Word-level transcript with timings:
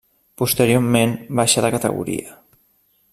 Posteriorment 0.41 1.13
baixà 1.41 1.65
de 1.67 1.73
categoria. 1.77 2.37